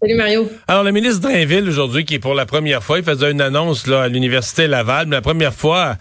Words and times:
Salut 0.00 0.16
Mario. 0.16 0.50
Alors 0.66 0.82
le 0.82 0.92
ministre 0.92 1.20
Drainville 1.20 1.68
aujourd'hui 1.68 2.06
qui 2.06 2.18
pour 2.18 2.32
la 2.32 2.46
première 2.46 2.82
fois, 2.82 3.00
il 3.00 3.04
faisait 3.04 3.30
une 3.32 3.42
annonce 3.42 3.86
là 3.86 4.04
à 4.04 4.08
l'université 4.08 4.66
Laval, 4.66 5.06
mais 5.06 5.16
la 5.16 5.20
première 5.20 5.52
fois 5.52 5.96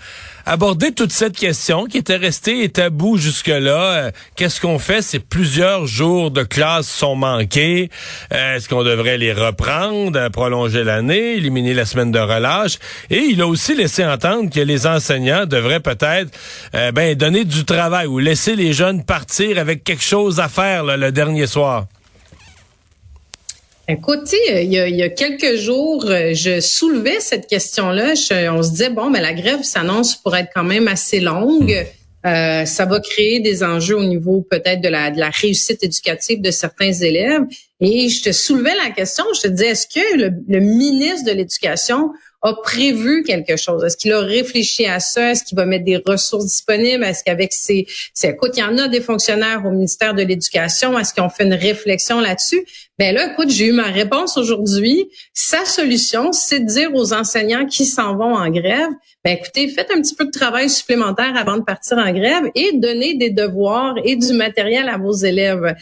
aborder 0.45 0.93
toute 0.93 1.11
cette 1.11 1.35
question 1.35 1.83
qui 1.83 1.97
était 1.97 2.15
restée 2.15 2.69
tabou 2.69 3.17
jusque-là. 3.17 3.81
Euh, 3.91 4.11
Qu'est-ce 4.37 4.61
qu'on 4.61 4.79
fait 4.79 5.01
si 5.01 5.19
plusieurs 5.19 5.85
jours 5.85 6.31
de 6.31 6.43
classe 6.43 6.87
sont 6.87 7.15
manqués? 7.15 7.89
Euh, 8.33 8.55
Est-ce 8.55 8.69
qu'on 8.69 8.83
devrait 8.83 9.17
les 9.17 9.33
reprendre, 9.33 10.17
euh, 10.17 10.29
prolonger 10.29 10.85
l'année, 10.85 11.35
éliminer 11.35 11.73
la 11.73 11.83
semaine 11.83 12.11
de 12.11 12.19
relâche? 12.19 12.79
Et 13.09 13.17
il 13.19 13.41
a 13.41 13.47
aussi 13.47 13.75
laissé 13.75 14.05
entendre 14.05 14.49
que 14.49 14.61
les 14.61 14.87
enseignants 14.87 15.45
devraient 15.45 15.81
peut-être 15.81 16.31
ben 16.93 17.15
donner 17.15 17.43
du 17.43 17.65
travail 17.65 18.07
ou 18.07 18.19
laisser 18.19 18.55
les 18.55 18.71
jeunes 18.71 19.03
partir 19.03 19.57
avec 19.57 19.83
quelque 19.83 20.03
chose 20.03 20.39
à 20.39 20.47
faire 20.47 20.85
le 20.85 21.11
dernier 21.11 21.47
soir. 21.47 21.85
Écoute, 23.91 24.25
tu 24.25 24.35
sais, 24.35 24.65
il 24.65 24.71
y, 24.71 24.77
a, 24.77 24.87
il 24.87 24.95
y 24.95 25.01
a 25.01 25.09
quelques 25.09 25.55
jours, 25.55 26.05
euh, 26.05 26.31
je 26.35 26.59
soulevais 26.59 27.19
cette 27.19 27.47
question-là. 27.47 28.13
On 28.53 28.61
se 28.61 28.69
disait, 28.69 28.91
bon, 28.91 29.09
mais 29.09 29.19
la 29.19 29.33
grève 29.33 29.63
s'annonce 29.63 30.15
pour 30.15 30.35
être 30.37 30.49
quand 30.53 30.63
même 30.63 30.87
assez 30.87 31.19
longue. 31.19 31.87
Euh, 32.23 32.65
ça 32.65 32.85
va 32.85 32.99
créer 32.99 33.39
des 33.39 33.63
enjeux 33.63 33.97
au 33.97 34.03
niveau 34.03 34.45
peut-être 34.47 34.81
de 34.81 34.89
la, 34.89 35.09
de 35.09 35.19
la 35.19 35.31
réussite 35.31 35.83
éducative 35.83 36.39
de 36.39 36.51
certains 36.51 36.91
élèves. 36.91 37.41
Et 37.79 38.09
je 38.09 38.21
te 38.21 38.31
soulevais 38.31 38.75
la 38.75 38.91
question, 38.91 39.23
je 39.35 39.41
te 39.41 39.47
disais, 39.47 39.69
est-ce 39.69 39.87
que 39.87 40.17
le, 40.17 40.31
le 40.47 40.59
ministre 40.59 41.25
de 41.25 41.35
l'Éducation 41.35 42.11
a 42.41 42.53
prévu 42.61 43.23
quelque 43.23 43.57
chose? 43.57 43.83
Est-ce 43.83 43.97
qu'il 43.97 44.11
a 44.13 44.19
réfléchi 44.19 44.85
à 44.85 44.99
ça? 44.99 45.31
Est-ce 45.31 45.43
qu'il 45.43 45.57
va 45.57 45.65
mettre 45.65 45.85
des 45.85 45.97
ressources 46.05 46.45
disponibles? 46.45 47.03
Est-ce 47.03 47.23
qu'avec 47.23 47.53
ses, 47.53 47.87
ses... 48.13 48.27
Écoute, 48.27 48.51
il 48.55 48.59
y 48.59 48.63
en 48.63 48.77
a 48.77 48.87
des 48.87 49.01
fonctionnaires 49.01 49.63
au 49.65 49.71
ministère 49.71 50.13
de 50.13 50.21
l'Éducation? 50.21 50.99
Est-ce 50.99 51.13
qu'ils 51.13 51.23
ont 51.23 51.29
fait 51.29 51.45
une 51.45 51.55
réflexion 51.55 52.19
là-dessus? 52.19 52.63
Ben 52.99 53.15
là, 53.15 53.31
écoute, 53.31 53.49
j'ai 53.49 53.67
eu 53.67 53.71
ma 53.71 53.87
réponse 53.87 54.35
aujourd'hui. 54.35 55.09
Sa 55.33 55.63
solution, 55.63 56.33
c'est 56.33 56.59
de 56.59 56.65
dire 56.65 56.93
aux 56.93 57.13
enseignants 57.13 57.65
qui 57.65 57.85
s'en 57.85 58.17
vont 58.17 58.35
en 58.35 58.49
grève, 58.49 58.89
ben 59.23 59.37
écoutez, 59.37 59.69
faites 59.69 59.89
un 59.89 60.01
petit 60.01 60.15
peu 60.15 60.25
de 60.25 60.31
travail 60.31 60.69
supplémentaire 60.69 61.33
avant 61.37 61.55
de 61.55 61.63
partir 61.63 61.97
en 61.97 62.11
grève 62.11 62.43
et 62.55 62.71
donnez 62.73 63.15
des 63.15 63.29
devoirs 63.29 63.95
et 64.03 64.17
du 64.17 64.33
matériel 64.33 64.89
à 64.89 64.97
vos 64.97 65.13
élèves. 65.13 65.75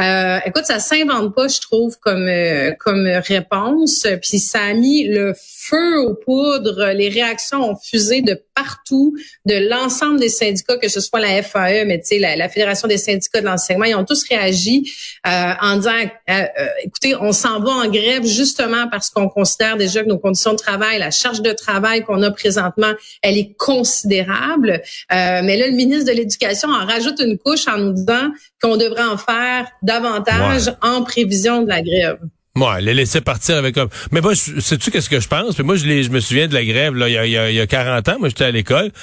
Euh, 0.00 0.38
écoute, 0.46 0.64
ça 0.64 0.80
s'invente 0.80 1.32
pas, 1.36 1.46
je 1.46 1.60
trouve, 1.60 1.96
comme 2.00 2.26
euh, 2.26 2.72
comme 2.80 3.06
réponse. 3.06 4.08
Puis 4.20 4.40
ça 4.40 4.62
a 4.62 4.74
mis 4.74 5.06
le 5.06 5.32
feu 5.36 6.00
aux 6.00 6.14
poudres. 6.14 6.90
Les 6.92 7.08
réactions 7.08 7.70
ont 7.70 7.76
fusé 7.76 8.20
de 8.20 8.40
partout, 8.54 9.14
de 9.46 9.68
l'ensemble 9.68 10.20
des 10.20 10.28
syndicats, 10.28 10.76
que 10.78 10.88
ce 10.88 11.00
soit 11.00 11.20
la 11.20 11.42
FAE, 11.42 11.84
mais 11.86 12.00
tu 12.00 12.06
sais, 12.06 12.18
la, 12.18 12.48
Fédération 12.48 12.86
des 12.86 12.98
syndicats 12.98 13.40
de 13.40 13.46
l'enseignement, 13.46 13.84
ils 13.84 13.94
ont 13.94 14.04
tous 14.04 14.24
réagi 14.28 14.92
euh, 15.26 15.52
en 15.60 15.76
disant, 15.76 15.92
euh, 16.30 16.46
écoutez, 16.82 17.14
on 17.16 17.32
s'en 17.32 17.60
va 17.60 17.70
en 17.70 17.88
grève 17.88 18.24
justement 18.24 18.88
parce 18.88 19.10
qu'on 19.10 19.28
considère 19.28 19.76
déjà 19.76 20.02
que 20.02 20.08
nos 20.08 20.18
conditions 20.18 20.52
de 20.52 20.58
travail, 20.58 20.98
la 20.98 21.10
charge 21.10 21.42
de 21.42 21.52
travail 21.52 22.04
qu'on 22.04 22.22
a 22.22 22.30
présentement, 22.30 22.92
elle 23.22 23.38
est 23.38 23.54
considérable. 23.56 24.82
Euh, 25.12 25.40
mais 25.42 25.56
là, 25.56 25.66
le 25.66 25.74
ministre 25.74 26.10
de 26.10 26.16
l'Éducation 26.16 26.68
en 26.68 26.86
rajoute 26.86 27.20
une 27.20 27.38
couche 27.38 27.68
en 27.68 27.78
nous 27.78 27.92
disant 27.92 28.30
qu'on 28.62 28.76
devrait 28.76 29.04
en 29.04 29.16
faire 29.16 29.68
davantage 29.82 30.74
en 30.82 31.02
prévision 31.02 31.62
de 31.62 31.68
la 31.68 31.82
grève. 31.82 32.18
Moi, 32.56 32.80
les 32.80 32.94
laisser 32.94 33.20
partir 33.20 33.56
avec 33.56 33.76
un. 33.78 33.88
Mais 34.12 34.20
moi, 34.20 34.32
sais-tu 34.36 34.92
qu'est-ce 34.92 35.10
que 35.10 35.18
je 35.18 35.26
pense? 35.26 35.56
Puis 35.56 35.64
moi, 35.64 35.74
je, 35.74 36.02
je 36.02 36.08
me 36.10 36.20
souviens 36.20 36.46
de 36.46 36.54
la 36.54 36.64
grève 36.64 36.94
là, 36.94 37.08
il 37.08 37.14
y 37.14 37.18
a, 37.18 37.26
il 37.26 37.32
y 37.32 37.36
a- 37.36 37.50
il 37.50 37.56
y 37.56 37.60
a 37.60 37.66
40 37.66 38.08
ans. 38.08 38.16
Moi, 38.20 38.28
j'étais 38.28 38.44
à 38.44 38.52
l'école. 38.52 38.92
Tu 38.92 39.00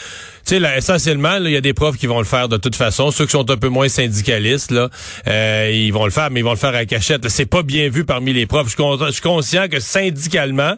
sais, 0.55 0.59
là, 0.59 0.77
essentiellement, 0.77 1.37
là, 1.37 1.49
il 1.49 1.51
y 1.51 1.57
a 1.57 1.61
des 1.61 1.73
profs 1.73 1.97
qui 1.97 2.07
vont 2.07 2.19
le 2.19 2.25
faire 2.25 2.47
de 2.47 2.55
toute 2.55 2.77
façon. 2.77 3.11
Ceux 3.11 3.25
qui 3.25 3.31
sont 3.31 3.51
un 3.51 3.57
peu 3.57 3.67
moins 3.67 3.89
syndicalistes, 3.89 4.71
là, 4.71 4.89
euh, 5.27 5.69
ils 5.73 5.91
vont 5.91 6.05
le 6.05 6.11
faire, 6.11 6.31
mais 6.31 6.39
ils 6.39 6.43
vont 6.43 6.51
le 6.51 6.55
faire 6.55 6.73
à 6.73 6.85
cachette. 6.85 7.25
là. 7.25 7.29
C'est 7.29 7.45
pas 7.45 7.61
bien 7.61 7.89
vu 7.89 8.05
parmi 8.05 8.31
les 8.31 8.45
profs. 8.45 8.69
Je 8.73 9.11
suis 9.11 9.21
conscient 9.21 9.67
que 9.67 9.81
syndicalement, 9.81 10.75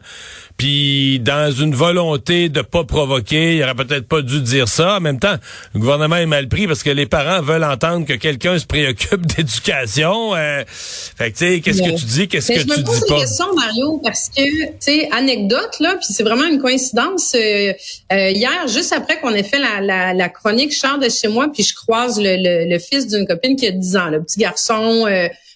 puis 0.58 1.20
dans 1.20 1.52
une 1.52 1.74
volonté 1.76 2.50
de 2.50 2.62
pas 2.62 2.84
provoquer, 2.84 3.58
il 3.58 3.64
aurait 3.64 3.76
peut-être 3.76 4.08
pas 4.08 4.22
dû 4.22 4.42
dire 4.42 4.68
ça. 4.68 4.98
En 4.98 5.00
même 5.00 5.20
temps, 5.20 5.36
le 5.74 5.80
gouvernement 5.80 6.16
est 6.18 6.26
mal 6.26 6.48
pris 6.48 6.68
parce 6.68 6.84
que 6.84 6.90
les 6.90 7.06
parents 7.06 7.42
veulent 7.42 7.64
entendre 7.64 8.06
que 8.06 8.14
quelqu'un 8.14 8.58
se 8.60 8.66
préoccupe 8.66 9.26
d'éducation. 9.36 10.36
Euh, 10.36 10.64
fait 10.68 11.32
que 11.32 11.38
tu 11.38 11.46
sais, 11.46 11.60
qu'est-ce 11.62 11.82
que 11.82 11.90
tu 11.98 12.06
dis, 12.06 12.28
qu'est-ce 12.28 12.52
que 12.52 12.60
je 12.60 12.66
tu 12.66 12.70
me 12.80 12.84
pose 12.84 12.96
dis 12.96 13.02
une 13.02 13.08
pas? 13.08 13.20
question, 13.22 13.46
Mario, 13.56 14.00
parce 14.04 14.30
que, 14.30 14.44
tu 14.44 14.72
sais, 14.80 15.10
anecdote, 15.12 15.80
là, 15.80 15.96
puis 15.96 16.08
c'est 16.14 16.24
vraiment 16.24 16.46
une 16.48 16.60
coïncidence. 16.60 17.34
euh, 17.36 17.74
euh, 18.12 18.30
hier, 18.30 18.68
juste 18.68 18.94
après 18.94 19.20
qu'on 19.20 19.32
ait 19.34 19.44
fait 19.44 19.60
la, 19.60 19.82
la, 19.82 20.14
la 20.14 20.30
chronique, 20.30 20.72
je 20.74 20.80
sors 20.80 21.00
de 21.00 21.10
chez 21.10 21.28
moi, 21.28 21.48
puis 21.54 21.64
je 21.64 21.74
croise 21.74 22.20
le, 22.20 22.36
le, 22.38 22.70
le 22.70 22.80
fils 22.80 23.08
d'une 23.08 23.26
copine 23.26 23.56
qui 23.56 23.68
a 23.68 23.72
10 23.72 23.98
ans, 23.98 24.10
le 24.10 24.24
petit 24.24 24.40
garçon, 24.40 25.06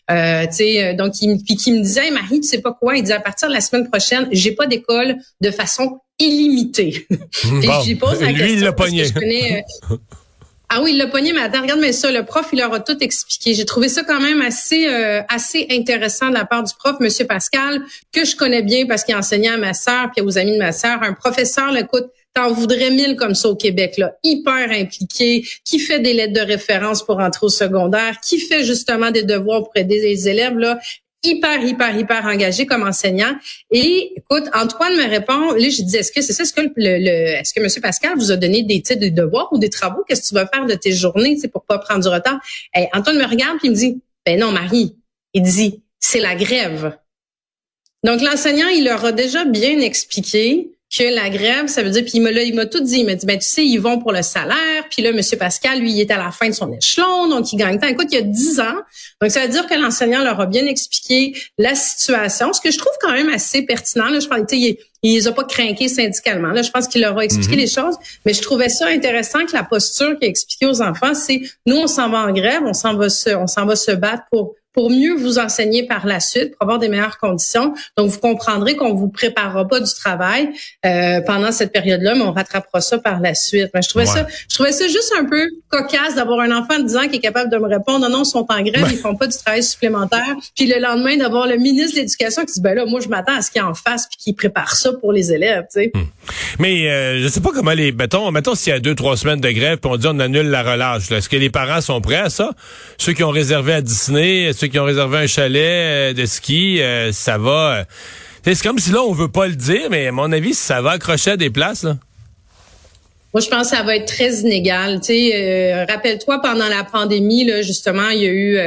euh, 0.10 0.46
euh, 0.62 0.94
donc, 0.94 1.22
il, 1.22 1.38
puis 1.44 1.56
qui 1.56 1.72
me 1.72 1.82
disait, 1.82 2.12
Marie, 2.12 2.40
tu 2.42 2.48
sais 2.48 2.62
pas 2.62 2.74
quoi? 2.74 2.96
Il 2.96 3.04
dit, 3.04 3.14
à 3.14 3.20
partir 3.20 3.50
de 3.50 3.54
la 3.54 3.62
semaine 3.62 3.90
prochaine, 3.90 4.28
j'ai 4.32 4.52
pas 4.52 4.66
d'école 4.66 5.18
de 5.42 5.52
façon 5.52 6.00
illimitée. 6.20 7.06
Puis 7.32 7.68
Bon, 7.68 7.82
j'y 7.84 7.96
pose 7.96 8.22
la 8.22 8.32
lui, 8.32 8.40
question 8.40 8.58
il 8.58 8.64
l'a 8.64 8.72
pogné. 8.72 9.04
euh, 9.04 9.96
ah 10.70 10.82
oui, 10.82 10.92
il 10.94 10.98
l'a 10.98 11.08
pogné, 11.08 11.34
mais 11.34 11.42
attends, 11.42 11.62
regarde 11.62 11.80
mais 11.80 11.92
ça, 11.92 12.12
le 12.12 12.24
prof, 12.26 12.48
il 12.54 12.60
leur 12.60 12.74
a 12.74 12.80
tout 12.80 12.98
expliqué. 13.02 13.54
J'ai 13.54 13.66
trouvé 13.66 13.90
ça 13.90 14.04
quand 14.04 14.20
même 14.20 14.42
assez 14.42 14.88
euh, 14.88 15.22
assez 15.30 15.68
intéressant 15.70 16.30
de 16.30 16.34
la 16.34 16.46
part 16.46 16.64
du 16.64 16.74
prof, 16.80 16.96
Monsieur 17.00 17.26
Pascal, 17.26 17.82
que 18.12 18.26
je 18.26 18.36
connais 18.36 18.64
bien 18.64 18.86
parce 18.88 19.04
qu'il 19.04 19.16
enseignait 19.16 19.50
à 19.50 19.58
ma 19.58 19.74
sœur 19.74 20.10
puis 20.16 20.26
aux 20.26 20.38
amis 20.38 20.54
de 20.54 20.60
ma 20.60 20.72
sœur. 20.72 21.04
Un 21.04 21.14
professeur, 21.14 21.76
écoute, 21.78 22.08
t'en 22.38 22.52
voudrais 22.52 22.92
mille 22.92 23.16
comme 23.16 23.34
ça 23.34 23.50
au 23.50 23.56
Québec, 23.56 23.98
là, 23.98 24.16
hyper 24.24 24.70
impliqué, 24.70 25.44
qui 25.66 25.80
fait 25.80 26.00
des 26.00 26.14
lettres 26.14 26.34
de 26.34 26.46
référence 26.46 27.04
pour 27.04 27.20
entrer 27.20 27.48
au 27.48 27.50
secondaire, 27.50 28.20
qui 28.22 28.40
fait 28.40 28.64
justement 28.64 29.10
des 29.10 29.24
devoirs 29.24 29.64
pour 29.64 29.76
aider 29.76 30.00
les 30.00 30.30
élèves, 30.30 30.56
là, 30.56 30.78
hyper, 31.24 31.64
hyper, 31.64 31.98
hyper 31.98 32.26
engagé 32.26 32.68
comme 32.68 32.84
enseignant. 32.88 33.36
Et 33.72 34.14
écoute, 34.16 34.44
Antoine 34.54 34.96
me 34.96 35.10
répond, 35.10 35.54
là, 35.54 35.68
je 35.68 35.82
dis, 35.82 35.98
est-ce 35.98 36.12
que 36.12 36.22
c'est 36.22 36.34
ça, 36.34 36.44
est-ce 36.44 36.54
que 36.54 36.62
le, 36.62 36.70
le- 36.76 37.40
est-ce 37.40 37.56
que 37.56 37.60
Monsieur 37.60 37.82
Pascal 37.82 38.14
vous 38.16 38.32
a 38.32 38.36
donné 38.36 38.62
des 38.62 38.84
titres 38.84 39.02
de 39.02 39.10
devoirs 39.10 39.50
ou 39.52 39.58
des 39.58 39.72
travaux? 39.72 40.04
Qu'est-ce 40.08 40.22
que 40.22 40.28
tu 40.28 40.36
vas 40.36 40.46
faire 40.46 40.68
de 40.68 40.76
tes 40.76 40.92
journées, 40.92 41.38
sais, 41.38 41.48
pour 41.48 41.66
pas 41.66 41.80
prendre 41.80 42.04
du 42.04 42.08
retard? 42.08 42.40
Et 42.76 42.86
Antoine 42.94 43.18
me 43.18 43.26
regarde 43.26 43.58
puis 43.58 43.70
il 43.70 43.72
me 43.72 43.76
dit, 43.76 44.00
ben 44.28 44.40
non, 44.40 44.52
Marie. 44.52 44.96
Il 45.34 45.42
dit, 45.42 45.82
c'est 46.00 46.20
la 46.20 46.36
grève. 46.36 46.96
Donc, 48.04 48.22
l'enseignant, 48.22 48.68
il 48.68 48.86
leur 48.86 49.04
a 49.06 49.12
déjà 49.12 49.44
bien 49.44 49.80
expliqué 49.80 50.70
que 50.96 51.04
la 51.04 51.30
grève, 51.30 51.68
ça 51.68 51.84
veut 51.84 51.90
dire, 51.90 52.04
puis 52.04 52.14
il 52.16 52.22
m'a 52.22 52.32
là, 52.32 52.44
il 52.44 52.56
m'a 52.56 52.66
tout 52.66 52.80
dit, 52.80 53.00
il 53.00 53.06
m'a 53.06 53.16
dit, 53.16 53.26
ben 53.26 53.38
tu 53.38 53.48
sais, 53.48 53.66
ils 53.66 53.78
vont 53.78 54.00
pour 54.00 54.14
le 54.14 54.22
salaire, 54.22 54.86
puis 54.90 55.02
là, 55.02 55.12
Monsieur 55.12 55.38
Pascal, 55.38 55.80
lui, 55.80 55.92
il 55.92 56.00
est 56.00 56.12
à 56.12 56.18
la 56.18 56.32
fin 56.32 56.48
de 56.48 56.54
son 56.54 56.72
échelon, 56.72 57.28
donc 57.28 57.52
il 57.52 57.58
gagne 57.58 57.78
tant. 57.78 57.88
Écoute, 57.88 58.08
il 58.12 58.16
y 58.16 58.20
a 58.20 58.22
10 58.22 58.60
ans, 58.62 58.78
donc 59.22 59.32
ça 59.32 59.42
veut 59.42 59.52
dire 59.52 59.68
que 59.68 59.74
l'enseignant 59.74 60.24
leur 60.24 60.40
a 60.40 60.46
bien 60.46 60.66
expliqué 60.66 61.34
la 61.58 61.76
situation, 61.76 62.54
ce 62.54 62.62
que 62.62 62.72
je 62.72 62.78
trouve 62.78 62.94
quand 63.02 63.12
même 63.12 63.30
assez 63.30 63.64
pertinent. 63.64 64.10
Là, 64.10 64.20
je 64.20 64.28
pense, 64.28 64.40
tu 64.48 64.56
sais, 64.56 64.60
il, 64.60 64.78
il 65.04 65.16
les 65.16 65.28
a 65.28 65.32
pas 65.32 65.44
craqués 65.44 65.90
syndicalement. 65.90 66.50
Là, 66.50 66.62
je 66.62 66.72
pense 66.72 66.88
qu'il 66.88 67.02
leur 67.02 67.18
a 67.18 67.24
expliqué 67.24 67.56
les 67.56 67.68
choses, 67.68 67.96
mais 68.26 68.34
je 68.34 68.42
trouvais 68.42 68.70
ça 68.70 68.88
intéressant 68.88 69.46
que 69.46 69.54
la 69.54 69.64
posture 69.64 70.18
qu'il 70.18 70.28
a 70.28 70.30
expliqué 70.30 70.66
aux 70.66 70.82
enfants, 70.82 71.14
c'est 71.14 71.42
nous, 71.66 71.76
on 71.76 71.88
s'en 71.88 72.10
va 72.10 72.20
en 72.20 72.32
grève, 72.32 72.62
on 72.66 72.74
s'en 72.74 72.96
va 72.96 73.10
se, 73.10 73.30
on 73.30 73.48
s'en 73.48 73.66
va 73.66 73.76
se 73.76 73.92
battre 73.92 74.24
pour 74.32 74.56
pour 74.74 74.92
mieux 74.92 75.16
vous 75.16 75.40
enseigner 75.40 75.88
par 75.88 76.06
la 76.06 76.20
suite, 76.20 76.52
pour 76.52 76.62
avoir 76.62 76.80
des 76.80 76.88
meilleures 76.88 77.18
conditions. 77.18 77.74
Donc, 77.98 78.12
vous 78.12 78.20
comprendrez 78.20 78.76
qu'on 78.76 78.94
vous 78.94 79.08
préparera 79.08 79.68
pas 79.68 79.80
du 79.80 79.92
travail 79.94 80.50
euh, 80.86 81.20
pendant 81.22 81.52
cette 81.52 81.72
période-là, 81.72 82.14
mais 82.16 82.22
on 82.22 82.32
rattrapera 82.32 82.80
ça 82.82 83.00
par 83.00 83.20
la 83.20 83.34
suite. 83.34 83.70
Mais 83.74 83.82
je 83.82 83.90
trouvais 83.90 84.06
ça, 84.06 84.28
je 84.48 84.54
trouvais 84.54 84.72
ça 84.72 84.88
juste 84.88 85.14
un 85.20 85.26
peu 85.26 85.48
cocasse 85.70 86.16
d'avoir 86.16 86.42
un 86.42 86.52
enfant 86.56 86.80
de 86.80 86.88
10 86.88 86.98
ans 86.98 87.08
qui 87.08 87.18
est 87.18 87.22
capable 87.22 87.52
de 87.52 87.58
me 87.58 87.68
répondre, 87.68 88.08
non, 88.08 88.10
non, 88.10 88.24
ils 88.24 88.30
sont 88.30 88.46
en 88.48 88.62
grève, 88.62 88.88
ils 88.92 88.98
font 88.98 89.16
pas 89.16 89.28
du 89.28 89.38
travail 89.38 89.64
supplémentaire. 89.64 90.36
Puis 90.56 90.68
le 90.68 90.80
lendemain, 90.80 91.18
d'avoir 91.18 91.48
le 91.48 91.58
ministre 91.58 91.96
de 91.96 92.02
l'Éducation 92.02 92.46
qui 92.46 92.54
dit, 92.54 92.62
ben 92.62 92.76
là, 92.76 92.86
moi, 92.86 93.00
je 93.00 93.08
m'attends 93.08 93.36
à 93.36 93.42
ce 93.42 93.50
qu'il 93.50 93.62
en 93.62 93.74
fasse 93.74 94.08
puis 94.08 94.18
qu'il 94.18 94.36
prépare 94.36 94.76
ça 94.76 94.94
pour 94.94 95.12
les 95.12 95.32
élèves, 95.32 95.66
tu 95.74 95.82
sais. 95.82 95.92
Hmm. 95.94 96.04
Mais 96.60 96.90
euh, 96.90 97.22
je 97.22 97.28
sais 97.28 97.42
pas 97.42 97.50
comment 97.54 97.72
les, 97.72 97.92
mettons, 97.92 98.30
mettons 98.32 98.56
s'il 98.56 98.74
y 98.74 98.76
a 98.76 98.80
deux, 98.80 98.96
trois 98.96 99.18
semaines 99.18 99.42
de 99.42 99.50
grève, 99.52 99.78
puis 99.80 99.92
on 99.92 99.98
dit 99.98 100.08
on 100.08 100.20
annule 100.20 100.50
la 100.50 100.64
relâche. 100.64 101.12
Est-ce 101.12 101.30
que 101.30 101.38
les 101.38 101.50
parents 101.50 101.82
sont 101.82 102.02
prêts 102.02 102.16
à 102.16 102.30
ça? 102.30 102.52
Ceux 102.98 103.14
qui 103.14 103.24
ont 103.24 103.30
réservé 103.30 103.74
à 103.74 103.82
Disney, 103.82 104.52
ceux 104.54 104.67
qui 104.70 104.80
ont 104.80 104.86
réservé 104.86 105.18
un 105.18 105.28
chalet 105.28 105.62
euh, 105.62 106.14
de 106.14 106.26
ski, 106.26 106.82
euh, 106.82 107.12
ça 107.12 107.38
va. 107.38 107.80
Euh, 107.80 107.84
c'est 108.44 108.62
comme 108.64 108.80
si 108.80 108.92
là, 108.92 109.02
on 109.02 109.12
veut 109.12 109.28
pas 109.28 109.48
le 109.48 109.56
dire, 109.56 109.90
mais 109.90 110.08
à 110.08 110.12
mon 110.12 110.32
avis, 110.32 110.54
ça 110.54 110.82
va 110.82 110.92
accrocher 110.92 111.32
à 111.32 111.38
des 111.38 111.50
places, 111.50 111.84
là. 111.84 111.98
Moi, 113.34 113.42
je 113.42 113.50
pense 113.50 113.70
que 113.70 113.76
ça 113.76 113.84
va 113.84 113.96
être 113.98 114.08
très 114.08 114.36
inégal. 114.36 115.02
Tu 115.02 115.32
rappelle-toi 115.90 116.42
pendant 116.42 116.70
la 116.70 116.84
pandémie, 116.86 117.44
là, 117.44 117.62
justement, 117.62 118.10
il 118.10 118.22
y 118.22 118.26
a 118.26 118.32
eu, 118.32 118.58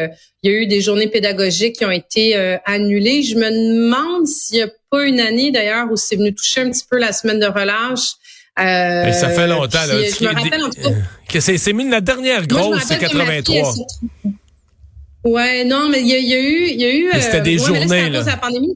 il 0.42 0.50
y 0.50 0.54
a 0.54 0.56
eu 0.58 0.66
des 0.66 0.82
journées 0.82 1.08
pédagogiques 1.08 1.76
qui 1.76 1.84
ont 1.86 1.90
été 1.90 2.36
annulées. 2.66 3.22
Je 3.22 3.36
me 3.36 3.50
demande 3.50 4.26
s'il 4.26 4.58
n'y 4.58 4.62
a 4.62 4.68
pas 4.90 5.04
une 5.04 5.18
année 5.18 5.50
d'ailleurs 5.50 5.90
où 5.90 5.96
c'est 5.96 6.14
venu 6.14 6.34
toucher 6.34 6.60
un 6.60 6.70
petit 6.70 6.84
peu 6.88 6.98
la 6.98 7.12
semaine 7.12 7.40
de 7.40 7.46
relâche. 7.46 8.12
Euh, 8.58 9.12
ça 9.12 9.30
fait 9.30 9.46
longtemps. 9.46 9.86
Là, 9.86 9.94
je 9.94 10.24
me 10.24 10.34
rappelle 10.34 10.62
en 10.62 10.70
tout 10.70 10.82
cas. 10.82 10.90
Que 11.28 11.40
c'est, 11.40 11.58
c'est 11.58 11.72
la 11.72 12.00
dernière 12.00 12.46
grosse, 12.46 12.82
c'est 12.86 12.98
83. 12.98 13.74
Ouais, 15.24 15.64
non, 15.64 15.88
mais 15.90 16.00
il 16.00 16.06
y, 16.06 16.12
y, 16.12 16.34
a 16.34 16.40
eu, 16.40 16.66
il 16.68 16.80
y 16.80 16.84
a 16.84 16.94
eu. 16.94 17.10
C'était 17.20 17.42
des 17.42 17.60
euh, 17.60 17.66
journées 17.66 17.86
là. 17.86 18.04
À 18.04 18.10
cause 18.10 18.24
de 18.24 18.30
la 18.30 18.36
pandémie, 18.38 18.74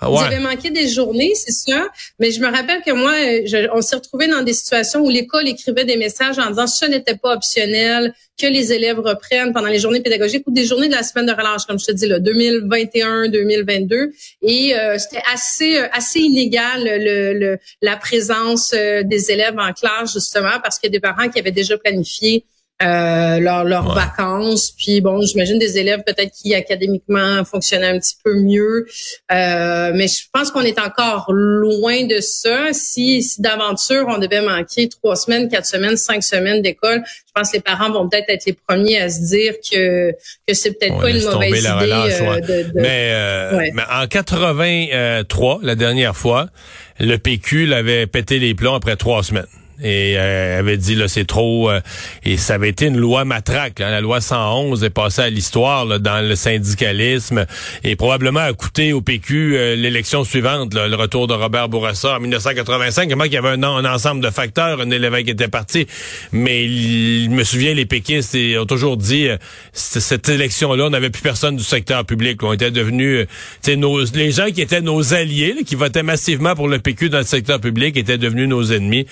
ah 0.00 0.10
ouais. 0.10 0.24
avez 0.24 0.38
manqué 0.38 0.70
des 0.70 0.88
journées, 0.88 1.32
c'est 1.34 1.52
ça. 1.52 1.88
Mais 2.18 2.30
je 2.30 2.40
me 2.40 2.46
rappelle 2.46 2.82
que 2.82 2.92
moi, 2.92 3.12
je, 3.44 3.68
on 3.74 3.82
s'est 3.82 3.96
retrouvé 3.96 4.26
dans 4.26 4.42
des 4.42 4.54
situations 4.54 5.00
où 5.00 5.10
l'école 5.10 5.46
écrivait 5.48 5.84
des 5.84 5.96
messages 5.96 6.38
en 6.38 6.48
disant 6.48 6.66
ce 6.66 6.86
n'était 6.86 7.16
pas 7.16 7.34
optionnel, 7.34 8.14
que 8.38 8.46
les 8.46 8.72
élèves 8.72 8.98
reprennent 8.98 9.52
pendant 9.52 9.68
les 9.68 9.78
journées 9.78 10.00
pédagogiques 10.00 10.44
ou 10.46 10.52
des 10.52 10.64
journées 10.64 10.88
de 10.88 10.94
la 10.94 11.02
semaine 11.02 11.26
de 11.26 11.32
relâche, 11.32 11.64
comme 11.66 11.78
je 11.78 11.86
te 11.86 11.92
dis 11.92 12.06
là, 12.06 12.18
2021, 12.18 13.28
2022. 13.28 14.12
Et 14.42 14.74
euh, 14.74 14.98
c'était 14.98 15.22
assez 15.32 15.78
euh, 15.78 15.88
assez 15.92 16.20
inégal 16.20 16.84
le, 16.84 17.38
le, 17.38 17.58
la 17.80 17.96
présence 17.96 18.72
euh, 18.74 19.02
des 19.02 19.30
élèves 19.30 19.58
en 19.58 19.72
classe 19.72 20.12
justement 20.12 20.60
parce 20.62 20.78
qu'il 20.78 20.88
y 20.88 20.92
a 20.96 20.98
des 20.98 21.00
parents 21.00 21.28
qui 21.28 21.38
avaient 21.38 21.50
déjà 21.50 21.78
planifié 21.78 22.44
euh, 22.82 23.40
leurs 23.40 23.94
vacances. 23.94 24.72
Puis 24.76 25.00
bon, 25.00 25.22
j'imagine 25.22 25.58
des 25.58 25.78
élèves 25.78 26.02
peut-être 26.04 26.30
qui 26.32 26.54
académiquement 26.54 27.42
fonctionnaient 27.44 27.88
un 27.88 27.98
petit 27.98 28.16
peu 28.22 28.34
mieux. 28.34 28.86
Euh, 29.32 29.92
mais 29.94 30.08
je 30.08 30.24
pense 30.30 30.50
qu'on 30.50 30.60
est 30.60 30.78
encore 30.78 31.32
loin 31.32 32.04
de 32.04 32.20
ça. 32.20 32.72
Si, 32.72 33.22
si 33.22 33.40
d'aventure 33.40 34.06
on 34.08 34.18
devait 34.18 34.42
manquer 34.42 34.88
trois 34.88 35.16
semaines, 35.16 35.48
quatre 35.48 35.66
semaines, 35.66 35.96
cinq 35.96 36.22
semaines 36.22 36.60
d'école, 36.60 37.02
je 37.06 37.32
pense 37.34 37.50
que 37.50 37.56
les 37.56 37.62
parents 37.62 37.90
vont 37.90 38.08
peut-être 38.08 38.28
être 38.28 38.44
les 38.44 38.56
premiers 38.68 38.98
à 38.98 39.08
se 39.08 39.20
dire 39.26 39.54
que 39.54 40.12
que 40.46 40.54
c'est 40.54 40.72
peut-être 40.72 40.98
pas 41.00 41.10
une 41.10 41.22
mauvaise 41.22 41.60
idée. 41.60 41.92
Euh, 42.20 42.40
de, 42.40 42.72
Mais, 42.74 43.10
euh, 43.12 43.70
mais 43.72 43.82
en 43.90 44.06
83, 44.06 45.60
la 45.62 45.74
dernière 45.74 46.16
fois, 46.16 46.48
le 47.00 47.16
PQ 47.16 47.66
l'avait 47.66 48.06
pété 48.06 48.38
les 48.38 48.54
plombs 48.54 48.74
après 48.74 48.96
trois 48.96 49.22
semaines 49.22 49.46
et 49.82 50.14
euh, 50.16 50.58
avait 50.58 50.78
dit 50.78 50.94
là 50.94 51.06
c'est 51.06 51.26
trop 51.26 51.70
euh, 51.70 51.80
et 52.24 52.36
ça 52.36 52.54
avait 52.54 52.70
été 52.70 52.86
une 52.86 52.96
loi 52.96 53.24
matraque 53.24 53.80
hein. 53.80 53.90
la 53.90 54.00
loi 54.00 54.20
111 54.20 54.84
est 54.84 54.90
passée 54.90 55.22
à 55.22 55.30
l'histoire 55.30 56.00
dans 56.00 56.26
le 56.26 56.34
syndicalisme. 56.34 57.46
Et 57.84 57.96
probablement 57.96 58.40
a 58.40 58.52
coûté 58.52 58.92
au 58.92 59.02
PQ 59.02 59.56
euh, 59.56 59.76
l'élection 59.76 60.24
suivante 60.24 60.74
le 60.74 60.94
retour 60.94 61.26
de 61.26 61.34
Robert 61.34 61.68
Bourassa 61.68 62.16
en 62.16 62.20
1985 62.20 63.10
comment 63.10 63.24
qu'il 63.24 63.34
y 63.34 63.36
avait 63.36 63.50
un, 63.50 63.62
un, 63.62 63.84
ensemble 63.84 64.22
de 64.22 64.30
facteurs 64.30 64.80
un 64.80 64.90
élève 64.90 65.22
qui 65.22 65.30
était 65.30 65.48
parti. 65.48 65.86
Mais 66.32 66.64
il, 66.64 67.30
me 67.30 67.44
souviens 67.44 67.74
les 67.74 67.86
péquistes 67.86 68.36
ont 68.58 68.66
toujours 68.66 68.96
dit 68.96 69.28
cette 69.72 70.28
élection 70.28 70.72
là 70.74 70.86
on 70.86 70.90
n'avait 70.90 71.10
plus 71.10 71.22
personne 71.22 71.56
du 71.56 71.62
secteur 71.62 72.04
public 72.04 72.42
on 72.42 72.52
était 72.52 72.70
devenus 72.70 73.26
nos 73.68 74.04
les 74.14 74.32
gens 74.32 74.46
qui 74.46 74.62
étaient 74.62 74.80
nos 74.80 75.14
alliés 75.14 75.56
qui 75.66 75.74
votaient 75.74 76.02
massivement 76.02 76.54
pour 76.54 76.68
le 76.68 76.78
PQ 76.78 77.10
dans 77.10 77.18
le 77.18 77.24
secteur 77.24 77.60
public 77.60 77.96
étaient 77.96 78.18
devenus 78.18 78.48
nos 78.48 78.72
ennemis 78.72 79.06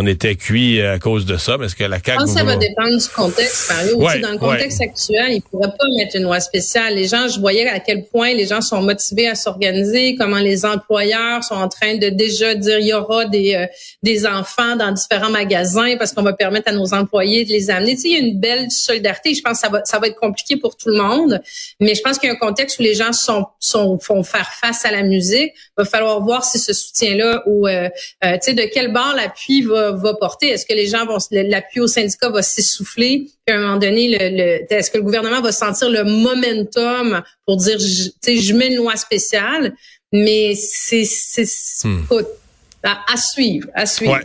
on 0.00 0.06
était 0.06 0.34
cuit 0.34 0.80
à 0.80 0.98
cause 0.98 1.26
de 1.26 1.36
ça, 1.36 1.58
parce 1.58 1.74
que 1.74 1.84
la 1.84 1.98
CAQ... 1.98 2.12
Je 2.12 2.16
pense 2.16 2.32
que 2.32 2.38
ça 2.38 2.44
va 2.44 2.56
dépendre 2.56 2.96
du 2.96 3.08
contexte, 3.08 3.70
Mario. 3.70 3.98
dans 4.22 4.32
le 4.32 4.38
contexte 4.38 4.80
actuel, 4.80 5.26
il 5.30 5.36
ne 5.36 5.40
pourrait 5.40 5.68
pas 5.68 5.84
mettre 5.98 6.16
une 6.16 6.22
loi 6.22 6.40
spéciale. 6.40 6.94
Les 6.94 7.06
gens, 7.06 7.28
je 7.28 7.38
voyais 7.38 7.68
à 7.68 7.80
quel 7.80 8.04
point 8.04 8.32
les 8.32 8.46
gens 8.46 8.62
sont 8.62 8.80
motivés 8.80 9.28
à 9.28 9.34
s'organiser, 9.34 10.16
comment 10.16 10.38
les 10.38 10.64
employeurs 10.64 11.44
sont 11.44 11.54
en 11.54 11.68
train 11.68 11.96
de 11.96 12.08
déjà 12.08 12.54
dire 12.54 12.78
il 12.78 12.86
y 12.86 12.94
aura 12.94 13.26
des, 13.26 13.54
euh, 13.54 13.66
des 14.02 14.26
enfants 14.26 14.76
dans 14.76 14.90
différents 14.92 15.30
magasins 15.30 15.96
parce 15.98 16.12
qu'on 16.12 16.22
va 16.22 16.32
permettre 16.32 16.70
à 16.70 16.72
nos 16.72 16.94
employés 16.94 17.44
de 17.44 17.50
les 17.50 17.70
amener. 17.70 17.94
Tu 17.94 18.02
sais, 18.02 18.08
il 18.08 18.12
y 18.12 18.16
a 18.16 18.20
une 18.20 18.40
belle 18.40 18.70
solidarité. 18.70 19.34
Je 19.34 19.42
pense 19.42 19.60
que 19.60 19.66
ça 19.66 19.68
va, 19.68 19.84
ça 19.84 19.98
va 19.98 20.06
être 20.06 20.18
compliqué 20.18 20.56
pour 20.56 20.76
tout 20.76 20.88
le 20.88 20.96
monde, 20.96 21.40
mais 21.78 21.94
je 21.94 22.00
pense 22.00 22.18
qu'il 22.18 22.28
y 22.28 22.32
a 22.32 22.34
un 22.34 22.38
contexte 22.38 22.78
où 22.78 22.82
les 22.82 22.94
gens 22.94 23.12
sont, 23.12 23.46
sont, 23.58 23.98
font 23.98 24.22
faire 24.22 24.50
face 24.52 24.84
à 24.84 24.90
la 24.90 25.02
musique. 25.02 25.52
Il 25.54 25.72
va 25.78 25.84
falloir 25.84 26.20
voir 26.20 26.44
si 26.44 26.58
ce 26.58 26.72
soutien-là 26.72 27.42
ou, 27.46 27.66
euh, 27.66 27.88
euh, 28.24 28.32
tu 28.34 28.38
sais, 28.42 28.52
de 28.54 28.64
quel 28.72 28.92
bord 28.92 29.14
l'appui 29.14 29.62
va 29.62 29.89
va, 29.92 30.14
porter? 30.14 30.48
Est-ce 30.48 30.66
que 30.66 30.74
les 30.74 30.86
gens 30.86 31.06
vont, 31.06 31.18
l'appui 31.30 31.80
au 31.80 31.86
syndicat 31.86 32.30
va 32.30 32.42
s'essouffler? 32.42 33.28
Puis 33.46 33.54
à 33.54 33.58
un 33.58 33.62
moment 33.62 33.76
donné, 33.76 34.08
le, 34.08 34.72
est-ce 34.72 34.90
que 34.90 34.98
le 34.98 35.04
gouvernement 35.04 35.40
va 35.40 35.52
sentir 35.52 35.90
le 35.90 36.04
momentum 36.04 37.22
pour 37.46 37.56
dire, 37.56 37.78
tu 37.78 38.12
sais, 38.20 38.36
je 38.36 38.54
mets 38.54 38.68
une 38.68 38.76
loi 38.76 38.96
spéciale? 38.96 39.74
Mais 40.12 40.54
c'est, 40.56 41.04
c'est, 41.04 41.46
hmm. 41.84 42.02
À, 42.82 43.16
suivre, 43.18 43.68
à 43.74 43.84
suivre. 43.84 44.20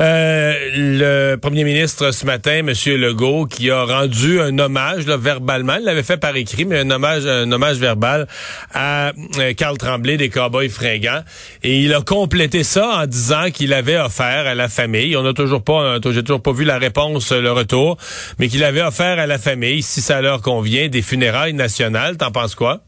Euh, 0.00 0.54
le 0.74 1.36
premier 1.36 1.62
ministre 1.62 2.10
ce 2.10 2.24
matin, 2.24 2.66
M. 2.66 2.72
Legault, 2.86 3.44
qui 3.44 3.70
a 3.70 3.84
rendu 3.84 4.40
un 4.40 4.58
hommage 4.58 5.06
là, 5.06 5.18
verbalement, 5.18 5.74
il 5.78 5.84
l'avait 5.84 6.02
fait 6.02 6.16
par 6.16 6.34
écrit, 6.34 6.64
mais 6.64 6.78
un 6.78 6.90
hommage, 6.90 7.26
un 7.26 7.52
hommage 7.52 7.76
verbal 7.76 8.26
à 8.72 9.12
euh, 9.38 9.52
Carl 9.52 9.76
Tremblay 9.76 10.16
des 10.16 10.30
Cowboys 10.30 10.70
fringants. 10.70 11.22
Et 11.62 11.80
il 11.80 11.92
a 11.92 12.00
complété 12.00 12.64
ça 12.64 13.02
en 13.02 13.06
disant 13.06 13.50
qu'il 13.52 13.74
avait 13.74 13.98
offert 13.98 14.46
à 14.46 14.54
la 14.54 14.70
famille, 14.70 15.14
on 15.14 15.22
n'a 15.22 15.34
toujours 15.34 15.62
pas, 15.62 15.98
j'ai 16.02 16.22
toujours 16.22 16.42
pas 16.42 16.52
vu 16.52 16.64
la 16.64 16.78
réponse, 16.78 17.30
le 17.30 17.52
retour, 17.52 17.98
mais 18.38 18.48
qu'il 18.48 18.64
avait 18.64 18.82
offert 18.82 19.18
à 19.18 19.26
la 19.26 19.38
famille, 19.38 19.82
si 19.82 20.00
ça 20.00 20.22
leur 20.22 20.40
convient, 20.40 20.88
des 20.88 21.02
funérailles 21.02 21.52
nationales. 21.52 22.16
T'en 22.16 22.30
penses 22.30 22.54
quoi? 22.54 22.80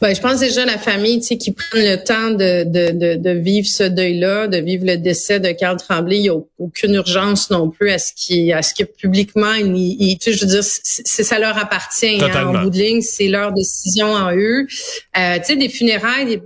Ben, 0.00 0.14
je 0.14 0.20
pense 0.20 0.38
déjà 0.38 0.64
la 0.64 0.78
famille, 0.78 1.18
tu 1.20 1.26
sais, 1.26 1.36
qui 1.38 1.50
prennent 1.52 1.84
le 1.84 1.96
temps 1.96 2.30
de, 2.30 2.64
de, 2.64 2.92
de, 2.92 3.14
de 3.16 3.30
vivre 3.30 3.66
ce 3.66 3.82
deuil-là, 3.82 4.46
de 4.46 4.58
vivre 4.58 4.86
le 4.86 4.96
décès 4.96 5.40
de 5.40 5.50
Carl 5.50 5.76
Tremblay. 5.76 6.18
Il 6.18 6.22
n'y 6.22 6.28
a 6.28 6.36
aucune 6.58 6.94
urgence 6.94 7.50
non 7.50 7.68
plus 7.68 7.90
à 7.90 7.98
ce 7.98 8.12
qui, 8.14 8.52
à 8.52 8.62
ce 8.62 8.74
que 8.74 8.84
publiquement, 8.84 9.54
il, 9.54 10.16
tu 10.18 10.30
sais, 10.30 10.36
je 10.36 10.44
veux 10.44 10.50
dire, 10.50 10.62
c'est 10.62 11.24
ça 11.24 11.38
leur 11.38 11.58
appartient. 11.58 12.22
Hein, 12.22 12.46
en 12.46 12.62
bout 12.62 12.70
de 12.70 12.78
ligne, 12.78 13.00
c'est 13.00 13.28
leur 13.28 13.52
décision 13.52 14.12
en 14.12 14.32
eux. 14.32 14.66
Euh, 15.16 15.38
tu 15.38 15.44
sais, 15.44 15.56
des 15.56 15.68
funérailles, 15.68 16.26
des, 16.26 16.42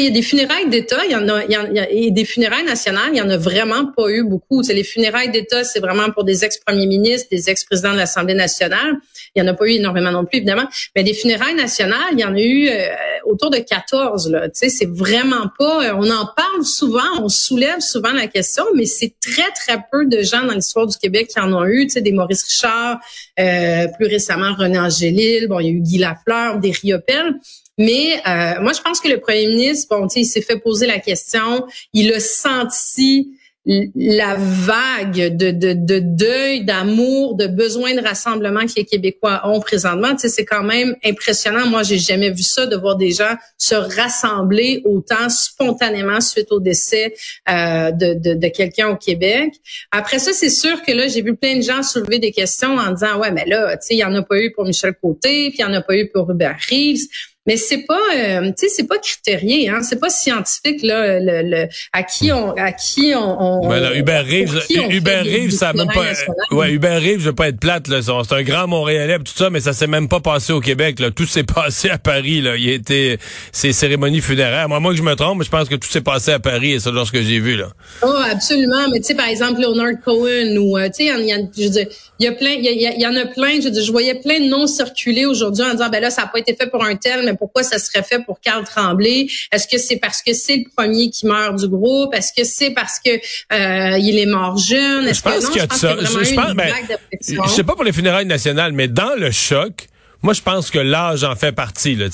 il 0.00 0.04
y 0.04 0.06
a 0.08 0.10
des 0.10 0.22
funérailles 0.22 0.68
d'État, 0.68 1.04
il 1.04 1.12
y 1.12 1.16
en 1.16 1.28
a, 1.28 1.44
il 1.44 1.50
y 1.50 1.56
a, 1.56 1.90
et 1.90 2.10
des 2.10 2.24
funérailles 2.24 2.64
nationales, 2.64 3.10
il 3.12 3.18
y 3.18 3.20
en 3.20 3.30
a 3.30 3.36
vraiment 3.36 3.86
pas 3.86 4.08
eu 4.08 4.24
beaucoup. 4.24 4.62
T'sais, 4.62 4.74
les 4.74 4.84
funérailles 4.84 5.30
d'État, 5.30 5.64
c'est 5.64 5.80
vraiment 5.80 6.10
pour 6.10 6.24
des 6.24 6.44
ex-premiers 6.44 6.86
ministres, 6.86 7.28
des 7.30 7.50
ex-présidents 7.50 7.92
de 7.92 7.98
l'Assemblée 7.98 8.34
nationale. 8.34 8.96
Il 9.34 9.40
y 9.40 9.42
en 9.42 9.48
a 9.48 9.54
pas 9.54 9.66
eu 9.66 9.72
énormément 9.72 10.10
non 10.10 10.24
plus, 10.24 10.38
évidemment. 10.38 10.66
Mais 10.94 11.02
des 11.02 11.14
funérailles 11.14 11.54
nationales, 11.54 11.98
il 12.12 12.20
y 12.20 12.24
en 12.24 12.34
a 12.34 12.40
eu 12.40 12.68
euh, 12.68 12.88
autour 13.24 13.50
de 13.50 13.58
14. 13.58 14.30
Là. 14.30 14.48
C'est 14.52 14.88
vraiment 14.88 15.46
pas... 15.58 15.88
Euh, 15.88 15.94
on 15.96 16.10
en 16.10 16.26
parle 16.36 16.64
souvent, 16.64 17.00
on 17.20 17.28
soulève 17.28 17.80
souvent 17.80 18.12
la 18.12 18.26
question, 18.26 18.64
mais 18.74 18.86
c'est 18.86 19.14
très, 19.20 19.50
très 19.52 19.82
peu 19.90 20.06
de 20.06 20.22
gens 20.22 20.44
dans 20.44 20.54
l'histoire 20.54 20.86
du 20.86 20.96
Québec 20.96 21.28
qui 21.28 21.40
en 21.40 21.52
ont 21.52 21.64
eu. 21.66 21.86
Des 21.86 22.12
Maurice 22.12 22.44
Richard, 22.44 23.00
euh, 23.38 23.86
plus 23.96 24.06
récemment 24.06 24.54
René 24.54 24.78
Angélil, 24.78 25.46
bon, 25.48 25.60
il 25.60 25.66
y 25.66 25.68
a 25.68 25.72
eu 25.72 25.80
Guy 25.80 25.98
Lafleur, 25.98 26.58
des 26.58 26.70
Riopel. 26.70 27.34
Mais 27.78 28.20
euh, 28.26 28.60
moi, 28.60 28.72
je 28.72 28.80
pense 28.80 29.00
que 29.00 29.08
le 29.08 29.18
premier 29.18 29.46
ministre, 29.46 29.96
bon, 29.96 30.06
il 30.14 30.26
s'est 30.26 30.42
fait 30.42 30.58
poser 30.58 30.86
la 30.86 30.98
question, 30.98 31.66
il 31.92 32.12
a 32.12 32.20
senti 32.20 33.30
la 33.64 34.34
vague 34.36 35.36
de, 35.36 35.52
de, 35.52 35.72
de 35.72 36.00
deuil, 36.00 36.64
d'amour, 36.64 37.36
de 37.36 37.46
besoin 37.46 37.94
de 37.94 38.00
rassemblement 38.00 38.66
que 38.66 38.72
les 38.76 38.84
Québécois 38.84 39.42
ont 39.44 39.60
présentement. 39.60 40.10
Tu 40.14 40.22
sais, 40.22 40.28
c'est 40.28 40.44
quand 40.44 40.64
même 40.64 40.96
impressionnant. 41.04 41.66
Moi, 41.66 41.84
j'ai 41.84 41.98
jamais 41.98 42.30
vu 42.30 42.42
ça, 42.42 42.66
de 42.66 42.74
voir 42.76 42.96
des 42.96 43.12
gens 43.12 43.36
se 43.58 43.76
rassembler 43.76 44.82
autant 44.84 45.28
spontanément 45.28 46.20
suite 46.20 46.50
au 46.50 46.58
décès 46.58 47.14
euh, 47.48 47.92
de, 47.92 48.14
de, 48.14 48.34
de 48.34 48.48
quelqu'un 48.48 48.88
au 48.88 48.96
Québec. 48.96 49.54
Après 49.92 50.18
ça, 50.18 50.32
c'est 50.32 50.50
sûr 50.50 50.82
que 50.82 50.90
là, 50.90 51.06
j'ai 51.06 51.22
vu 51.22 51.36
plein 51.36 51.56
de 51.56 51.62
gens 51.62 51.84
soulever 51.84 52.18
des 52.18 52.32
questions 52.32 52.76
en 52.76 52.90
disant, 52.90 53.20
ouais, 53.20 53.30
mais 53.30 53.44
là, 53.46 53.76
tu 53.76 53.86
sais, 53.86 53.94
il 53.94 53.98
y 53.98 54.04
en 54.04 54.14
a 54.16 54.22
pas 54.22 54.40
eu 54.40 54.52
pour 54.52 54.64
Michel 54.64 54.94
Côté, 55.00 55.50
puis 55.50 55.58
il 55.60 55.62
y 55.62 55.64
en 55.64 55.72
a 55.72 55.82
pas 55.82 55.94
eu 55.94 56.08
pour 56.08 56.28
Hubert 56.28 56.58
Reeves. 56.68 57.06
Mais 57.46 57.56
c'est 57.56 57.84
pas, 57.86 57.98
euh, 58.16 58.46
tu 58.48 58.52
sais, 58.56 58.68
c'est 58.68 58.86
pas 58.86 58.98
critérié, 58.98 59.68
hein, 59.68 59.82
c'est 59.82 59.98
pas 59.98 60.10
scientifique 60.10 60.82
là, 60.82 61.18
le, 61.18 61.42
le, 61.42 61.68
à 61.92 62.04
qui 62.04 62.30
on, 62.30 62.52
à 62.52 62.70
qui 62.70 63.14
on. 63.16 63.62
on 63.64 63.68
ben 63.68 63.92
Hubert 63.96 64.24
Reeves, 64.24 64.62
Hubert 64.70 65.24
Reeves, 65.24 65.50
ça 65.50 65.72
même 65.72 65.88
pas, 65.88 66.12
ouais, 66.52 66.72
Hubert 66.72 67.00
Reeves, 67.00 67.18
je 67.18 67.26
veux 67.26 67.34
pas 67.34 67.48
être 67.48 67.58
plate 67.58 67.88
là, 67.88 68.00
c'est 68.02 68.34
un 68.34 68.42
grand 68.42 68.68
Montréalais 68.68 69.18
tout 69.18 69.32
ça, 69.34 69.50
mais 69.50 69.60
ça 69.60 69.72
s'est 69.72 69.88
même 69.88 70.08
pas 70.08 70.20
passé 70.20 70.52
au 70.52 70.60
Québec 70.60 71.00
là, 71.00 71.10
tout 71.10 71.26
s'est 71.26 71.42
passé 71.54 71.90
à 71.90 71.98
Paris 71.98 72.40
là, 72.40 72.56
il 72.56 72.68
était 72.68 73.18
ces 73.50 73.72
cérémonies 73.72 74.20
funéraires. 74.20 74.68
Moi, 74.68 74.78
moi 74.78 74.92
que 74.92 74.98
je 74.98 75.02
me 75.02 75.14
trompe, 75.14 75.42
je 75.42 75.50
pense 75.50 75.68
que 75.68 75.74
tout 75.74 75.88
s'est 75.88 76.00
passé 76.00 76.30
à 76.30 76.38
Paris 76.38 76.72
et 76.72 76.80
c'est 76.80 76.92
lorsque 76.92 77.20
j'ai 77.20 77.40
vu 77.40 77.56
là. 77.56 77.70
Oh, 78.02 78.22
absolument, 78.30 78.88
mais 78.92 79.00
tu 79.00 79.06
sais 79.06 79.14
par 79.14 79.26
exemple 79.26 79.60
Leonard 79.60 80.00
Cohen 80.04 80.56
ou 80.58 80.78
euh, 80.78 80.86
tu 80.86 81.06
sais, 81.06 81.12
il 81.18 81.26
y 81.26 81.32
a, 81.32 81.38
je 81.38 81.62
veux 81.64 81.70
dire, 81.70 81.86
il 82.20 82.26
y 82.26 82.28
a 82.28 82.32
plein, 82.32 82.50
il 82.50 82.64
y, 82.64 83.00
y, 83.00 83.06
en 83.06 83.16
a 83.16 83.26
plein, 83.26 83.58
je, 83.60 83.64
veux 83.64 83.70
dire, 83.70 83.82
je 83.82 83.90
voyais 83.90 84.14
plein 84.14 84.38
de 84.38 84.48
noms 84.48 84.68
circuler 84.68 85.26
aujourd'hui 85.26 85.64
en 85.64 85.72
disant 85.72 85.88
ben 85.88 86.00
là 86.00 86.10
ça 86.10 86.22
a 86.22 86.26
pas 86.28 86.38
été 86.38 86.54
fait 86.54 86.70
pour 86.70 86.84
un 86.84 86.94
tel, 86.94 87.24
mais 87.24 87.31
pourquoi 87.38 87.62
ça 87.62 87.78
serait 87.78 88.02
fait 88.02 88.24
pour 88.24 88.40
Carl 88.40 88.64
Tremblay? 88.64 89.26
Est-ce 89.52 89.66
que 89.66 89.78
c'est 89.78 89.96
parce 89.96 90.22
que 90.22 90.32
c'est 90.32 90.56
le 90.56 90.64
premier 90.76 91.10
qui 91.10 91.26
meurt 91.26 91.56
du 91.56 91.68
groupe? 91.68 92.14
Est-ce 92.14 92.32
que 92.36 92.44
c'est 92.44 92.70
parce 92.70 92.98
que 92.98 93.10
euh, 93.10 93.98
il 93.98 94.18
est 94.18 94.26
mort 94.26 94.56
jeune? 94.56 95.12
Je 95.12 95.20
pense 95.20 95.48
qu'il 95.48 95.56
y 95.56 95.60
a 95.60 95.66
de 95.66 95.72
ça. 95.72 95.96
Je, 96.00 96.34
pense, 96.34 96.54
ben, 96.54 96.72
je 97.20 97.48
sais 97.50 97.64
pas 97.64 97.74
pour 97.74 97.84
les 97.84 97.92
funérailles 97.92 98.26
nationales, 98.26 98.72
mais 98.72 98.88
dans 98.88 99.14
le 99.16 99.30
choc. 99.30 99.88
Moi, 100.24 100.34
je 100.34 100.40
pense 100.40 100.70
que 100.70 100.78
l'âge 100.78 101.24
en 101.24 101.34
fait 101.34 101.50
partie. 101.50 101.96
Là, 101.96 102.06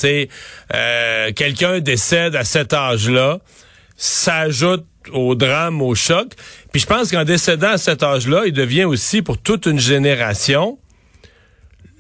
euh, 0.74 1.32
quelqu'un 1.32 1.80
décède 1.80 2.36
à 2.36 2.44
cet 2.44 2.72
âge-là, 2.72 3.40
ça 3.98 4.36
ajoute 4.36 4.86
au 5.12 5.34
drame, 5.34 5.82
au 5.82 5.94
choc. 5.94 6.32
Puis 6.72 6.80
je 6.80 6.86
pense 6.86 7.10
qu'en 7.10 7.24
décédant 7.24 7.72
à 7.72 7.78
cet 7.78 8.02
âge-là, 8.02 8.44
il 8.46 8.52
devient 8.52 8.84
aussi 8.84 9.20
pour 9.20 9.36
toute 9.36 9.66
une 9.66 9.78
génération 9.78 10.78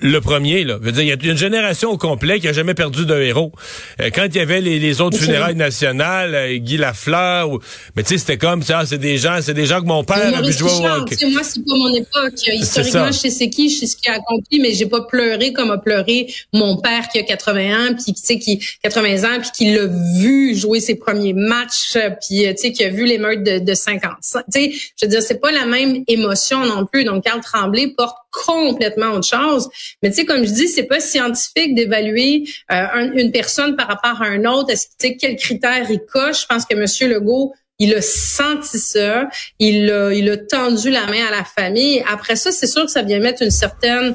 le 0.00 0.20
premier, 0.20 0.64
là. 0.64 0.78
Veut 0.80 0.92
dire, 0.92 1.02
il 1.02 1.08
y 1.08 1.12
a 1.12 1.30
une 1.30 1.36
génération 1.36 1.90
au 1.90 1.98
complet 1.98 2.40
qui 2.40 2.48
a 2.48 2.52
jamais 2.52 2.74
perdu 2.74 3.04
de 3.04 3.14
héros. 3.20 3.52
Euh, 4.00 4.10
quand 4.14 4.26
il 4.26 4.36
y 4.36 4.40
avait 4.40 4.60
les, 4.60 5.00
autres 5.00 5.18
funérailles 5.18 5.56
nationales, 5.56 6.34
euh, 6.34 6.56
Guy 6.56 6.76
Lafleur, 6.76 7.50
ou, 7.50 7.60
mais 7.96 8.02
tu 8.02 8.10
sais, 8.10 8.18
c'était 8.18 8.38
comme 8.38 8.62
ça, 8.62 8.84
c'est 8.86 8.98
des 8.98 9.18
gens, 9.18 9.38
c'est 9.42 9.54
des 9.54 9.66
gens 9.66 9.80
que 9.80 9.86
mon 9.86 10.04
père 10.04 10.36
a 10.36 10.42
vu 10.42 10.52
jouer 10.52 10.70
au 10.70 10.86
hockey. 10.86 11.16
Moi, 11.26 11.42
c'est 11.42 11.64
pas 11.64 11.74
mon 11.74 11.92
époque. 11.94 12.34
Historiquement, 12.46 13.08
je 13.08 13.18
sais 13.18 13.30
c'est 13.30 13.50
qui, 13.50 13.68
je 13.70 13.80
sais 13.80 13.86
ce 13.86 13.96
qu'il 13.96 14.10
a 14.10 14.14
accompli, 14.14 14.60
mais 14.60 14.72
j'ai 14.72 14.86
pas 14.86 15.02
pleuré 15.02 15.52
comme 15.52 15.70
a 15.70 15.78
pleuré 15.78 16.32
mon 16.52 16.76
père 16.76 17.08
qui 17.08 17.18
a 17.18 17.22
80 17.22 17.60
ans, 17.60 17.94
puis 17.94 18.14
tu 18.14 18.22
sais, 18.22 18.38
qui 18.38 18.60
80 18.82 19.24
ans, 19.24 19.40
puis 19.40 19.50
qui 19.54 19.72
l'a 19.72 19.86
vu 20.20 20.54
jouer 20.54 20.80
ses 20.80 20.94
premiers 20.94 21.34
matchs, 21.34 21.96
puis 22.20 22.44
tu 22.48 22.56
sais, 22.56 22.72
qui 22.72 22.84
a 22.84 22.88
vu 22.88 23.04
les 23.04 23.18
meurtres 23.18 23.44
de, 23.44 23.58
de 23.58 23.74
50. 23.74 24.12
Tu 24.22 24.38
sais, 24.48 24.72
je 24.96 25.06
veux 25.06 25.10
dire, 25.10 25.22
c'est 25.22 25.40
pas 25.40 25.50
la 25.50 25.66
même 25.66 26.04
émotion 26.06 26.64
non 26.64 26.86
plus. 26.86 27.04
Donc, 27.04 27.24
Carl 27.24 27.40
Tremblay 27.40 27.88
porte 27.96 28.16
complètement 28.30 29.12
autre 29.12 29.26
chose. 29.26 29.68
Mais 30.02 30.10
tu 30.10 30.16
sais, 30.16 30.24
comme 30.24 30.44
je 30.44 30.52
dis, 30.52 30.68
c'est 30.68 30.84
pas 30.84 31.00
scientifique 31.00 31.74
d'évaluer 31.74 32.44
euh, 32.72 33.10
une 33.14 33.30
personne 33.32 33.76
par 33.76 33.88
rapport 33.88 34.22
à 34.22 34.26
un 34.26 34.44
autre. 34.44 34.70
Est-ce 34.70 34.86
que 34.98 35.18
quels 35.18 35.36
critères 35.36 35.90
il 35.90 36.00
coche? 36.00 36.42
Je 36.42 36.46
pense 36.46 36.64
que 36.64 36.74
Monsieur 36.74 37.08
Legault 37.08 37.54
il 37.78 37.94
a 37.94 38.02
senti 38.02 38.78
ça, 38.78 39.28
il 39.58 39.90
a, 39.90 40.12
il 40.12 40.28
a 40.30 40.36
tendu 40.36 40.90
la 40.90 41.06
main 41.06 41.26
à 41.28 41.30
la 41.30 41.44
famille. 41.44 42.02
Après 42.12 42.36
ça, 42.36 42.50
c'est 42.50 42.66
sûr 42.66 42.84
que 42.84 42.90
ça 42.90 43.02
vient 43.02 43.20
mettre 43.20 43.42
une 43.42 43.50
certaine, 43.50 44.14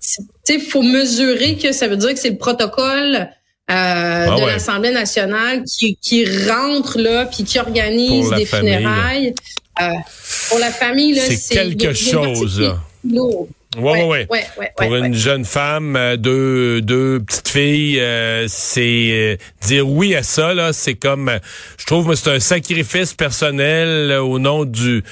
tu 0.00 0.22
sais, 0.44 0.58
faut 0.58 0.82
mesurer 0.82 1.56
que 1.56 1.72
ça 1.72 1.88
veut 1.88 1.96
dire 1.96 2.14
que 2.14 2.18
c'est 2.18 2.30
le 2.30 2.38
protocole 2.38 3.14
euh, 3.16 3.26
ah 3.68 4.36
de 4.38 4.46
l'Assemblée 4.46 4.92
nationale 4.92 5.64
qui, 5.64 5.98
qui 6.00 6.24
rentre 6.48 6.98
là 6.98 7.26
puis 7.26 7.44
qui 7.44 7.58
organise 7.58 8.30
des 8.30 8.46
funérailles. 8.46 9.34
Euh, 9.80 9.88
pour 10.48 10.58
la 10.58 10.70
famille, 10.70 11.14
là, 11.14 11.22
c'est 11.28 11.54
quelque 11.54 11.92
chose. 11.92 12.62
Oui, 13.78 13.98
oui, 14.06 14.18
oui. 14.30 14.66
Pour 14.76 14.94
une 14.96 15.12
jeune 15.12 15.44
femme, 15.44 15.96
euh, 15.96 16.16
deux, 16.16 16.80
deux 16.80 17.20
petites 17.20 17.48
filles, 17.48 18.00
euh, 18.00 18.46
c'est 18.48 19.10
euh, 19.12 19.36
dire 19.66 19.86
oui 19.88 20.14
à 20.14 20.22
ça, 20.22 20.54
là, 20.54 20.72
c'est 20.72 20.94
comme, 20.94 21.30
je 21.76 21.84
trouve, 21.84 22.14
c'est 22.14 22.30
un 22.30 22.40
sacrifice 22.40 23.12
personnel 23.12 24.12
au 24.12 24.38
nom 24.38 24.64
du 24.64 25.04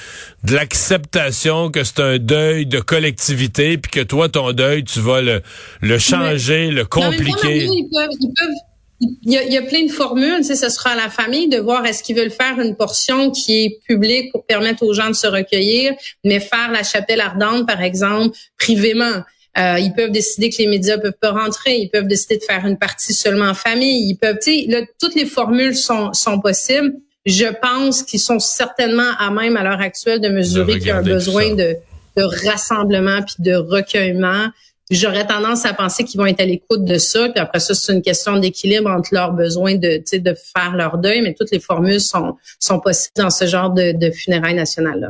de 0.44 0.54
l'acceptation 0.54 1.70
que 1.70 1.84
c'est 1.84 2.00
un 2.00 2.18
deuil 2.18 2.66
de 2.66 2.80
collectivité, 2.80 3.76
puis 3.76 3.90
que 3.90 4.00
toi, 4.00 4.28
ton 4.28 4.52
deuil, 4.52 4.84
tu 4.84 5.00
vas 5.00 5.20
le, 5.20 5.42
le 5.80 5.98
changer, 5.98 6.70
le 6.70 6.84
compliquer. 6.84 7.66
ils 7.66 7.88
peuvent 7.92 8.73
il 9.22 9.32
y, 9.32 9.36
a, 9.36 9.42
il 9.42 9.52
y, 9.52 9.56
a, 9.56 9.62
plein 9.62 9.84
de 9.84 9.90
formules. 9.90 10.38
Tu 10.38 10.44
sais, 10.44 10.56
ce 10.56 10.68
sera 10.68 10.90
à 10.90 10.96
la 10.96 11.08
famille 11.08 11.48
de 11.48 11.58
voir 11.58 11.84
est-ce 11.86 12.02
qu'ils 12.02 12.16
veulent 12.16 12.30
faire 12.30 12.60
une 12.60 12.76
portion 12.76 13.30
qui 13.30 13.64
est 13.64 13.78
publique 13.86 14.32
pour 14.32 14.44
permettre 14.46 14.82
aux 14.82 14.92
gens 14.92 15.08
de 15.08 15.14
se 15.14 15.26
recueillir, 15.26 15.92
mais 16.24 16.40
faire 16.40 16.70
la 16.72 16.82
chapelle 16.82 17.20
ardente, 17.20 17.66
par 17.66 17.82
exemple, 17.82 18.36
privément. 18.58 19.22
Euh, 19.56 19.78
ils 19.78 19.92
peuvent 19.94 20.10
décider 20.10 20.50
que 20.50 20.56
les 20.58 20.66
médias 20.66 20.98
peuvent 20.98 21.12
pas 21.20 21.30
rentrer. 21.30 21.76
Ils 21.76 21.88
peuvent 21.88 22.06
décider 22.06 22.38
de 22.38 22.42
faire 22.42 22.66
une 22.66 22.78
partie 22.78 23.14
seulement 23.14 23.50
en 23.50 23.54
famille. 23.54 24.08
Ils 24.08 24.16
peuvent, 24.16 24.38
tu 24.42 24.62
sais, 24.62 24.66
là, 24.68 24.80
toutes 25.00 25.14
les 25.14 25.26
formules 25.26 25.76
sont, 25.76 26.12
sont 26.12 26.40
possibles. 26.40 26.92
Je 27.24 27.46
pense 27.62 28.02
qu'ils 28.02 28.20
sont 28.20 28.38
certainement 28.38 29.12
à 29.18 29.30
même 29.30 29.56
à 29.56 29.62
l'heure 29.62 29.80
actuelle 29.80 30.20
de 30.20 30.28
mesurer 30.28 30.78
qu'il 30.78 30.88
y 30.88 30.90
a 30.90 30.98
un 30.98 31.02
besoin 31.02 31.54
de, 31.54 31.76
de 32.16 32.22
rassemblement 32.46 33.22
puis 33.22 33.36
de 33.38 33.54
recueillement 33.54 34.48
J'aurais 34.90 35.26
tendance 35.26 35.64
à 35.64 35.72
penser 35.72 36.04
qu'ils 36.04 36.20
vont 36.20 36.26
être 36.26 36.40
à 36.40 36.44
l'écoute 36.44 36.84
de 36.84 36.98
ça. 36.98 37.28
Puis 37.30 37.40
après 37.40 37.60
ça, 37.60 37.74
c'est 37.74 37.92
une 37.92 38.02
question 38.02 38.36
d'équilibre 38.36 38.90
entre 38.90 39.10
leurs 39.12 39.32
besoins 39.32 39.76
de, 39.76 40.02
de 40.18 40.34
faire 40.34 40.76
leur 40.76 40.98
deuil, 40.98 41.22
mais 41.22 41.34
toutes 41.34 41.50
les 41.50 41.60
formules 41.60 42.00
sont, 42.00 42.36
sont 42.60 42.80
possibles 42.80 43.14
dans 43.16 43.30
ce 43.30 43.46
genre 43.46 43.70
de, 43.70 43.92
de 43.92 44.10
funérailles 44.10 44.54
nationales-là. 44.54 45.08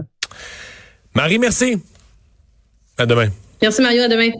Marie, 1.14 1.38
merci. 1.38 1.76
À 2.96 3.06
demain. 3.06 3.28
Merci 3.60 3.82
Mario, 3.82 4.02
à 4.02 4.08
demain. 4.08 4.30